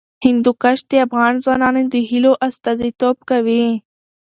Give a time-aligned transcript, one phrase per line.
[0.25, 3.65] هندوکش د افغان ځوانانو د هیلو استازیتوب کوي.